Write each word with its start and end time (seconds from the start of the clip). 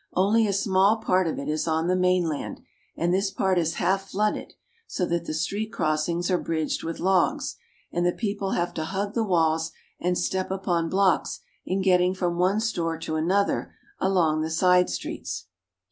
Only 0.15 0.47
a 0.47 0.51
small 0.51 0.97
part 0.97 1.27
of 1.27 1.37
it 1.37 1.47
is 1.47 1.67
on 1.67 1.85
the 1.87 1.95
mainland, 1.95 2.61
and 2.97 3.13
this 3.13 3.29
part 3.29 3.59
is 3.59 3.75
half 3.75 4.09
flooded, 4.09 4.53
so 4.87 5.05
that 5.05 5.25
the 5.25 5.33
street 5.35 5.71
crossings 5.71 6.31
are 6.31 6.39
bridged 6.39 6.81
with 6.83 6.99
logs, 6.99 7.55
and 7.91 8.03
the 8.03 8.11
people 8.11 8.53
have 8.53 8.73
to 8.73 8.85
hug 8.85 9.13
the 9.13 9.23
walls 9.23 9.71
and 9.99 10.17
step 10.17 10.49
upon 10.49 10.89
blocks 10.89 11.41
in 11.67 11.83
getting 11.83 12.15
from 12.15 12.39
one 12.39 12.59
store 12.61 12.97
to 12.97 13.15
another 13.15 13.75
along 13.99 14.41
the 14.41 14.49
side 14.49 14.89
streets. 14.89 15.45